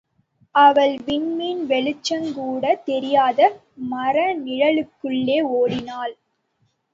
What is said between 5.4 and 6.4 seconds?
ஓடினாள்.